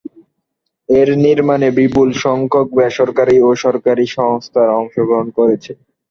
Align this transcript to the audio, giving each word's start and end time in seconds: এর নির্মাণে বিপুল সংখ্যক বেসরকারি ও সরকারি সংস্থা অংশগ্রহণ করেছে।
এর 0.89 1.09
নির্মাণে 1.25 1.69
বিপুল 1.77 2.09
সংখ্যক 2.23 2.67
বেসরকারি 2.77 3.35
ও 3.41 3.59
সরকারি 3.63 4.05
সংস্থা 4.17 4.63
অংশগ্রহণ 4.79 5.27
করেছে। 5.37 5.71